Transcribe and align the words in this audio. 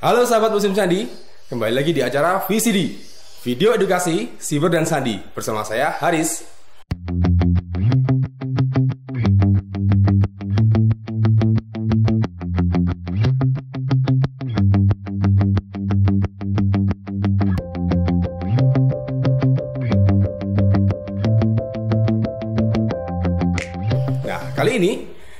Halo 0.00 0.24
sahabat 0.24 0.56
musim 0.56 0.72
sandi, 0.72 1.04
kembali 1.52 1.76
lagi 1.76 1.92
di 1.92 2.00
acara 2.00 2.40
VCD, 2.48 2.96
Video 3.44 3.76
Edukasi 3.76 4.32
Siber 4.40 4.72
dan 4.72 4.88
Sandi 4.88 5.20
bersama 5.36 5.60
saya 5.60 5.92
Haris. 6.00 6.40
Nah, 24.24 24.40
kali 24.56 24.80
ini 24.80 24.92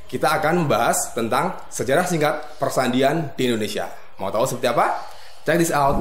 kita 0.05 0.37
akan 0.37 0.69
membahas 0.69 1.17
tentang 1.17 1.65
sejarah 1.73 2.05
singkat 2.05 2.61
persandian 2.61 3.33
di 3.41 3.49
Indonesia. 3.49 4.00
Mau 4.21 4.29
tahu 4.29 4.45
seperti 4.45 4.69
apa? 4.69 5.01
Check 5.49 5.57
this 5.57 5.73
out. 5.73 5.97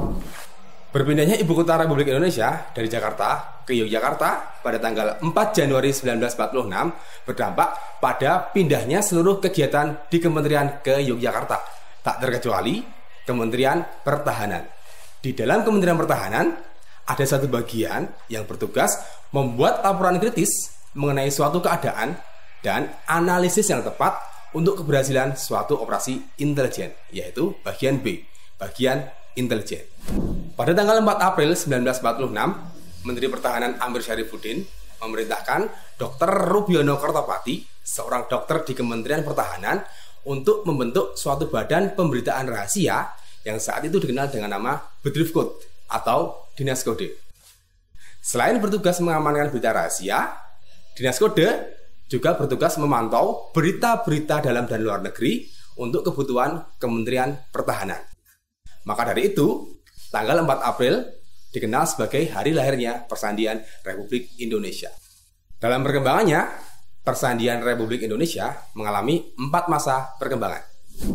Berpindahnya 0.92 1.40
ibu 1.40 1.56
kota 1.56 1.80
Republik 1.80 2.12
Indonesia 2.12 2.68
dari 2.76 2.92
Jakarta 2.92 3.62
ke 3.64 3.78
Yogyakarta 3.78 4.60
pada 4.60 4.82
tanggal 4.82 5.22
4 5.22 5.32
Januari 5.56 5.94
1946 5.96 7.24
berdampak 7.24 7.70
pada 8.04 8.52
pindahnya 8.52 9.00
seluruh 9.00 9.40
kegiatan 9.40 10.10
di 10.12 10.18
kementerian 10.20 10.84
ke 10.84 11.00
Yogyakarta. 11.00 11.58
Tak 12.04 12.20
terkecuali 12.20 12.84
Kementerian 13.24 13.86
Pertahanan. 14.04 14.66
Di 15.22 15.32
dalam 15.38 15.62
Kementerian 15.64 15.96
Pertahanan 15.96 16.58
ada 17.06 17.26
satu 17.26 17.46
bagian 17.46 18.10
yang 18.28 18.44
bertugas 18.50 18.98
membuat 19.30 19.86
laporan 19.86 20.18
kritis 20.18 20.50
mengenai 20.98 21.30
suatu 21.30 21.62
keadaan 21.62 22.18
dan 22.66 22.90
analisis 23.06 23.70
yang 23.70 23.86
tepat 23.86 24.29
untuk 24.54 24.82
keberhasilan 24.82 25.38
suatu 25.38 25.78
operasi 25.78 26.22
intelijen, 26.42 26.94
yaitu 27.14 27.54
bagian 27.62 28.02
B, 28.02 28.26
bagian 28.58 29.06
intelijen. 29.38 29.86
Pada 30.58 30.76
tanggal 30.76 31.00
4 31.00 31.30
April 31.30 31.50
1946, 31.56 33.06
Menteri 33.08 33.28
Pertahanan 33.32 33.80
Amir 33.80 34.04
Syarifuddin 34.04 34.66
memerintahkan 35.00 35.72
Dr. 35.96 36.30
Rubiono 36.52 37.00
Kertopati, 37.00 37.64
seorang 37.80 38.28
dokter 38.28 38.68
di 38.68 38.74
Kementerian 38.76 39.24
Pertahanan, 39.24 39.80
untuk 40.28 40.68
membentuk 40.68 41.16
suatu 41.16 41.48
badan 41.48 41.96
pemberitaan 41.96 42.52
rahasia 42.52 43.08
yang 43.48 43.56
saat 43.56 43.88
itu 43.88 44.04
dikenal 44.04 44.28
dengan 44.28 44.52
nama 44.60 44.76
Bedrifkut 45.00 45.64
atau 45.88 46.52
Dinas 46.60 46.84
Kode. 46.84 47.16
Selain 48.20 48.60
bertugas 48.60 49.00
mengamankan 49.00 49.48
berita 49.48 49.72
rahasia, 49.72 50.36
Dinas 50.92 51.16
Kode 51.16 51.79
juga 52.10 52.34
bertugas 52.34 52.74
memantau 52.82 53.54
berita-berita 53.54 54.42
dalam 54.42 54.66
dan 54.66 54.82
luar 54.82 55.06
negeri 55.06 55.46
untuk 55.78 56.10
kebutuhan 56.10 56.66
Kementerian 56.82 57.38
Pertahanan. 57.54 58.02
Maka 58.90 59.14
dari 59.14 59.30
itu, 59.32 59.78
tanggal 60.10 60.42
4 60.42 60.66
April 60.66 61.06
dikenal 61.54 61.86
sebagai 61.86 62.26
hari 62.34 62.52
lahirnya 62.52 63.06
Persandian 63.06 63.62
Republik 63.86 64.34
Indonesia. 64.42 64.90
Dalam 65.62 65.86
perkembangannya, 65.86 66.50
Persandian 67.06 67.62
Republik 67.62 68.02
Indonesia 68.04 68.58
mengalami 68.74 69.30
empat 69.38 69.70
masa 69.70 70.18
perkembangan. 70.18 70.66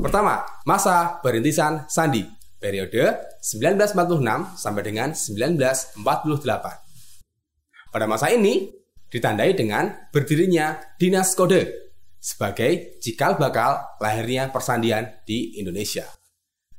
Pertama, 0.00 0.46
masa 0.64 1.20
perintisan 1.20 1.84
sandi, 1.90 2.24
periode 2.56 3.20
1946 3.44 4.56
sampai 4.56 4.82
dengan 4.82 5.12
1948. 5.12 7.92
Pada 7.92 8.06
masa 8.08 8.32
ini, 8.32 8.83
ditandai 9.14 9.54
dengan 9.54 10.10
berdirinya 10.10 10.74
Dinas 10.98 11.38
Kode 11.38 11.94
sebagai 12.18 12.98
cikal 12.98 13.38
bakal 13.38 13.94
lahirnya 14.02 14.50
persandian 14.50 15.22
di 15.22 15.54
Indonesia. 15.62 16.02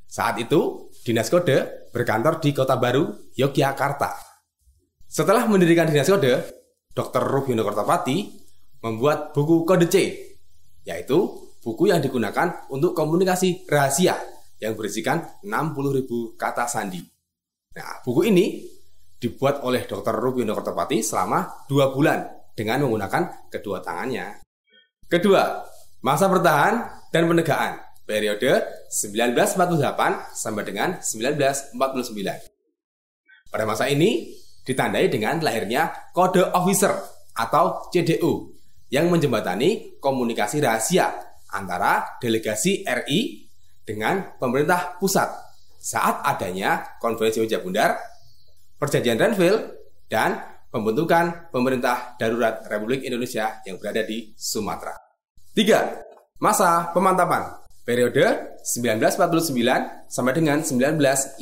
Saat 0.04 0.44
itu, 0.44 0.92
Dinas 1.08 1.32
Kode 1.32 1.88
berkantor 1.96 2.44
di 2.44 2.52
Kota 2.52 2.76
Baru, 2.76 3.32
Yogyakarta. 3.40 4.20
Setelah 5.08 5.48
mendirikan 5.48 5.88
Dinas 5.88 6.12
Kode, 6.12 6.44
Dr. 6.92 7.24
Rubiono 7.24 7.64
Kertopati 7.64 8.28
membuat 8.84 9.32
buku 9.32 9.64
Kode 9.64 9.88
C, 9.88 9.96
yaitu 10.84 11.18
buku 11.64 11.88
yang 11.88 12.04
digunakan 12.04 12.68
untuk 12.68 12.92
komunikasi 12.92 13.64
rahasia 13.64 14.20
yang 14.60 14.76
berisikan 14.76 15.24
60.000 15.40 16.36
kata 16.36 16.68
sandi. 16.68 17.00
Nah, 17.76 18.04
buku 18.04 18.28
ini 18.28 18.75
dibuat 19.26 19.66
oleh 19.66 19.90
Dr. 19.90 20.14
Rubiono 20.14 20.54
Kertopati 20.54 21.02
selama 21.02 21.66
dua 21.66 21.90
bulan 21.90 22.22
dengan 22.54 22.86
menggunakan 22.86 23.50
kedua 23.50 23.82
tangannya. 23.82 24.46
Kedua, 25.10 25.66
masa 26.06 26.30
bertahan 26.30 26.86
dan 27.10 27.26
penegaan 27.26 27.82
periode 28.06 28.62
1948 28.94 30.38
sampai 30.38 30.62
dengan 30.62 31.02
1949. 31.02 33.50
Pada 33.50 33.66
masa 33.66 33.90
ini 33.90 34.30
ditandai 34.62 35.10
dengan 35.10 35.42
lahirnya 35.42 36.14
Kode 36.14 36.46
Officer 36.54 36.94
atau 37.34 37.90
CDU 37.90 38.54
yang 38.94 39.10
menjembatani 39.10 39.98
komunikasi 39.98 40.62
rahasia 40.62 41.10
antara 41.50 42.22
delegasi 42.22 42.86
RI 42.86 43.50
dengan 43.82 44.38
pemerintah 44.38 45.02
pusat 45.02 45.46
saat 45.86 46.26
adanya 46.26 46.98
konferensi 46.98 47.38
wajah 47.38 47.62
bundar, 47.62 47.94
perjanjian 48.86 49.18
Renville, 49.18 49.90
dan 50.06 50.38
pembentukan 50.70 51.50
pemerintah 51.50 52.14
darurat 52.22 52.62
Republik 52.70 53.02
Indonesia 53.02 53.66
yang 53.66 53.82
berada 53.82 54.06
di 54.06 54.38
Sumatera. 54.38 54.94
Tiga, 55.58 56.06
masa 56.38 56.94
pemantapan 56.94 57.66
periode 57.82 58.60
1949 58.62 60.12
sampai 60.12 60.34
dengan 60.38 60.62
1950. 60.62 61.42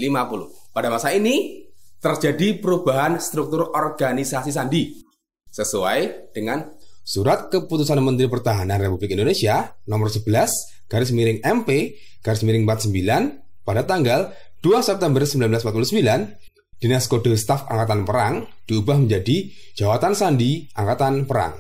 Pada 0.72 0.88
masa 0.88 1.12
ini 1.12 1.68
terjadi 2.00 2.64
perubahan 2.64 3.20
struktur 3.20 3.72
organisasi 3.76 4.52
sandi 4.52 5.04
sesuai 5.52 6.32
dengan 6.36 6.68
Surat 7.04 7.52
Keputusan 7.52 8.00
Menteri 8.00 8.32
Pertahanan 8.32 8.80
Republik 8.80 9.12
Indonesia 9.12 9.76
nomor 9.92 10.08
11 10.08 10.88
garis 10.88 11.12
miring 11.12 11.44
MP 11.44 12.00
garis 12.24 12.48
miring 12.48 12.64
49 12.64 13.68
pada 13.68 13.84
tanggal 13.84 14.32
2 14.64 14.88
September 14.88 15.20
1949 15.20 16.53
Dinas 16.84 17.08
Kode 17.08 17.32
Staf 17.40 17.64
Angkatan 17.72 18.04
Perang 18.04 18.44
diubah 18.68 19.00
menjadi 19.00 19.48
Jawatan 19.72 20.12
Sandi 20.12 20.68
Angkatan 20.76 21.24
Perang. 21.24 21.56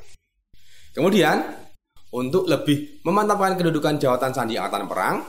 Kemudian, 0.91 1.39
untuk 2.11 2.43
lebih 2.43 2.99
memantapkan 3.07 3.55
kedudukan 3.55 4.03
Jawatan 4.03 4.35
Sandi 4.35 4.59
Angkatan 4.59 4.83
Perang 4.83 5.23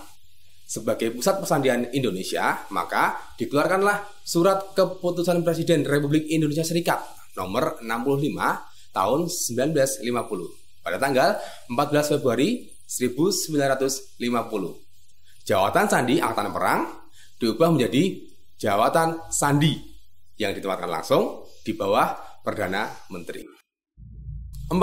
sebagai 0.67 1.15
pusat 1.15 1.39
persandian 1.39 1.87
Indonesia, 1.95 2.67
maka 2.75 3.15
dikeluarkanlah 3.39 4.27
Surat 4.27 4.75
Keputusan 4.75 5.47
Presiden 5.47 5.87
Republik 5.87 6.27
Indonesia 6.27 6.67
Serikat 6.67 6.99
nomor 7.39 7.79
65 7.79 8.35
tahun 8.91 9.31
1950 9.31 10.83
pada 10.83 10.99
tanggal 10.99 11.39
14 11.71 12.19
Februari 12.19 12.67
1950. 12.83 14.19
Jawatan 15.47 15.87
Sandi 15.87 16.19
Angkatan 16.19 16.51
Perang 16.51 16.83
diubah 17.39 17.71
menjadi 17.71 18.34
Jawatan 18.59 19.31
Sandi 19.35 19.75
yang 20.39 20.55
ditempatkan 20.55 20.91
langsung 20.91 21.47
di 21.67 21.75
bawah 21.75 22.15
Perdana 22.43 22.87
Menteri. 23.11 23.43
4. 24.71 24.79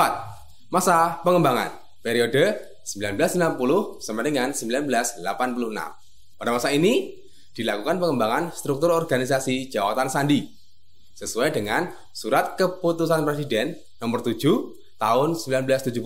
Masa 0.71 1.19
pengembangan 1.23 1.71
periode 2.03 2.59
1960 2.83 4.01
sampai 4.03 4.23
dengan 4.27 4.49
1986. 4.51 5.23
Pada 6.41 6.49
masa 6.51 6.69
ini 6.73 7.15
dilakukan 7.53 7.99
pengembangan 7.99 8.55
struktur 8.55 8.91
organisasi 8.95 9.69
Jawatan 9.69 10.07
Sandi 10.07 10.47
sesuai 11.15 11.53
dengan 11.53 11.91
Surat 12.15 12.57
Keputusan 12.57 13.21
Presiden 13.27 13.77
nomor 14.01 14.25
7 14.25 14.39
tahun 14.97 15.37
1972. 15.37 16.01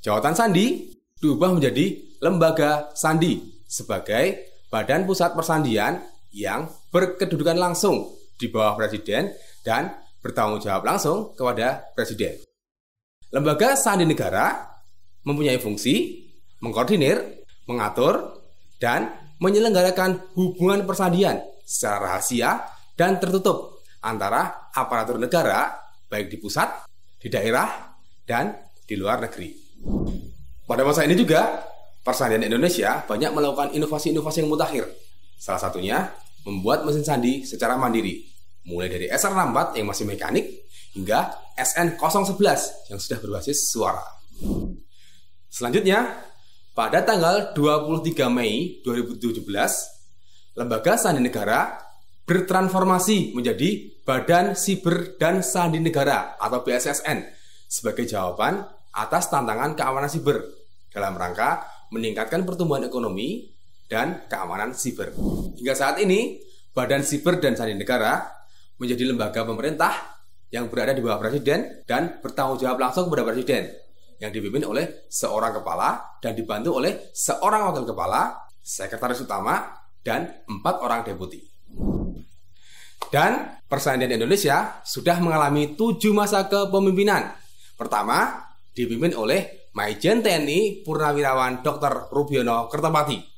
Jawatan 0.00 0.34
Sandi 0.34 0.96
diubah 1.20 1.52
menjadi 1.52 2.16
Lembaga 2.24 2.88
Sandi 2.96 3.40
sebagai 3.68 4.54
badan 4.72 5.04
pusat 5.04 5.36
persandian 5.36 6.13
yang 6.34 6.66
berkedudukan 6.90 7.54
langsung 7.54 8.10
di 8.34 8.50
bawah 8.50 8.74
Presiden 8.74 9.30
dan 9.62 9.94
bertanggung 10.18 10.58
jawab 10.58 10.82
langsung 10.82 11.32
kepada 11.38 11.86
Presiden. 11.94 12.42
Lembaga 13.30 13.78
Sandi 13.78 14.02
Negara 14.02 14.66
mempunyai 15.22 15.62
fungsi 15.62 16.26
mengkoordinir, 16.58 17.46
mengatur, 17.70 18.42
dan 18.82 19.14
menyelenggarakan 19.38 20.34
hubungan 20.34 20.82
persandian 20.84 21.38
secara 21.64 22.12
rahasia 22.18 22.66
dan 22.94 23.18
tertutup 23.18 23.82
antara 24.04 24.70
aparatur 24.72 25.16
negara 25.16 25.72
baik 26.08 26.30
di 26.30 26.36
pusat, 26.38 26.86
di 27.18 27.28
daerah, 27.32 27.90
dan 28.24 28.54
di 28.84 28.94
luar 28.94 29.24
negeri. 29.24 29.50
Pada 30.64 30.84
masa 30.84 31.04
ini 31.04 31.16
juga, 31.16 31.64
persandian 32.04 32.44
Indonesia 32.44 33.04
banyak 33.04 33.30
melakukan 33.32 33.68
inovasi-inovasi 33.76 34.44
yang 34.44 34.50
mutakhir. 34.52 34.84
Salah 35.40 35.60
satunya 35.60 36.08
membuat 36.44 36.84
mesin 36.84 37.04
sandi 37.04 37.42
secara 37.48 37.74
mandiri, 37.80 38.24
mulai 38.68 38.88
dari 38.88 39.06
SR64 39.08 39.80
yang 39.80 39.86
masih 39.88 40.04
mekanik 40.04 40.44
hingga 40.94 41.32
SN011 41.58 42.92
yang 42.92 42.98
sudah 43.00 43.18
berbasis 43.18 43.72
suara. 43.72 44.04
Selanjutnya, 45.50 46.24
pada 46.74 47.06
tanggal 47.06 47.54
23 47.54 48.26
Mei 48.30 48.82
2017, 48.82 49.46
Lembaga 50.54 50.94
Sandi 50.94 51.22
Negara 51.22 51.78
bertransformasi 52.26 53.34
menjadi 53.34 54.02
Badan 54.02 54.58
Siber 54.58 55.18
dan 55.18 55.42
Sandi 55.42 55.78
Negara 55.78 56.38
atau 56.38 56.62
BSSN 56.62 57.22
sebagai 57.66 58.06
jawaban 58.06 58.62
atas 58.94 59.26
tantangan 59.30 59.74
keamanan 59.74 60.06
siber 60.06 60.42
dalam 60.94 61.18
rangka 61.18 61.66
meningkatkan 61.90 62.46
pertumbuhan 62.46 62.86
ekonomi 62.86 63.53
dan 63.88 64.24
keamanan 64.28 64.72
siber. 64.72 65.12
Hingga 65.60 65.74
saat 65.76 65.96
ini, 66.00 66.40
Badan 66.74 67.06
Siber 67.06 67.38
dan 67.38 67.54
Sandi 67.54 67.78
Negara 67.78 68.18
menjadi 68.82 69.06
lembaga 69.06 69.46
pemerintah 69.46 69.94
yang 70.50 70.66
berada 70.66 70.90
di 70.90 71.02
bawah 71.02 71.22
presiden 71.22 71.86
dan 71.86 72.18
bertanggung 72.18 72.58
jawab 72.58 72.82
langsung 72.82 73.06
kepada 73.06 73.30
presiden 73.30 73.70
yang 74.18 74.30
dipimpin 74.30 74.66
oleh 74.66 75.06
seorang 75.10 75.54
kepala 75.54 76.18
dan 76.18 76.34
dibantu 76.34 76.78
oleh 76.78 77.10
seorang 77.14 77.70
wakil 77.70 77.86
kepala, 77.86 78.34
sekretaris 78.62 79.22
utama, 79.22 79.74
dan 80.02 80.42
empat 80.46 80.82
orang 80.82 81.02
deputi. 81.02 81.42
Dan 83.10 83.62
Persandian 83.70 84.10
Indonesia 84.10 84.82
sudah 84.82 85.18
mengalami 85.18 85.74
tujuh 85.74 86.14
masa 86.14 86.46
kepemimpinan. 86.46 87.34
Pertama, 87.74 88.50
dipimpin 88.74 89.14
oleh 89.14 89.70
Maijen 89.74 90.22
TNI 90.22 90.86
Purnawirawan 90.86 91.62
Dr. 91.62 92.10
Rubiono 92.14 92.70
Kertopati. 92.70 93.33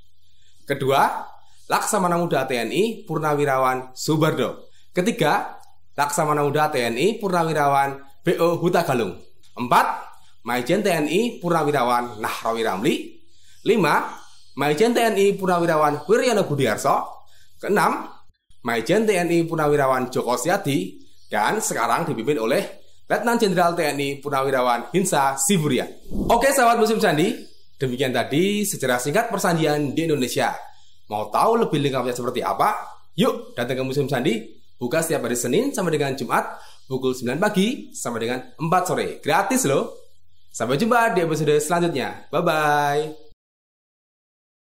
Kedua, 0.66 1.22
Laksamana 1.70 2.18
Muda 2.18 2.42
TNI 2.42 3.06
Purnawirawan 3.06 3.94
Subardo. 3.94 4.66
Ketiga, 4.90 5.62
Laksamana 5.94 6.42
Muda 6.42 6.74
TNI 6.74 7.22
Purnawirawan 7.22 8.02
BO 8.26 8.58
Huta 8.58 8.82
Galung. 8.82 9.14
Empat, 9.54 9.86
Maijen 10.42 10.82
TNI 10.82 11.38
Purnawirawan 11.38 12.18
Nahrawi 12.18 12.66
Ramli. 12.66 12.94
Lima, 13.62 14.10
Maijen 14.58 14.90
TNI 14.90 15.38
Purnawirawan 15.38 16.02
Wiryono 16.10 16.42
Budiarso. 16.50 17.14
Keenam, 17.62 18.10
Maijen 18.66 19.06
TNI 19.06 19.46
Purnawirawan 19.46 20.10
Joko 20.10 20.34
Siati 20.34 20.98
dan 21.30 21.62
sekarang 21.62 22.10
dipimpin 22.10 22.42
oleh 22.42 22.62
Letnan 23.06 23.38
Jenderal 23.38 23.78
TNI 23.78 24.18
Purnawirawan 24.18 24.90
Hinsa 24.90 25.38
Siburia. 25.38 25.86
Oke 26.26 26.50
sahabat 26.50 26.82
musim 26.82 26.98
sandi, 26.98 27.30
demikian 27.76 28.12
tadi 28.12 28.64
sejarah 28.64 29.00
singkat 29.00 29.28
persandian 29.28 29.92
di 29.92 30.08
Indonesia. 30.08 30.52
Mau 31.06 31.30
tahu 31.30 31.68
lebih 31.68 31.78
lengkapnya 31.80 32.14
seperti 32.16 32.40
apa? 32.42 32.98
Yuk 33.16 33.56
datang 33.56 33.80
ke 33.80 33.82
Museum 33.86 34.08
Sandi, 34.10 34.42
buka 34.76 35.00
setiap 35.00 35.24
hari 35.24 35.38
Senin 35.38 35.72
sampai 35.72 35.96
dengan 35.96 36.12
Jumat 36.18 36.60
pukul 36.86 37.14
9 37.14 37.38
pagi 37.38 37.90
sampai 37.94 38.20
dengan 38.22 38.40
4 38.58 38.88
sore. 38.88 39.06
Gratis 39.22 39.64
loh. 39.66 40.06
Sampai 40.50 40.80
jumpa 40.80 41.12
di 41.12 41.20
episode 41.20 41.52
selanjutnya. 41.60 42.32
Bye-bye. 42.32 43.25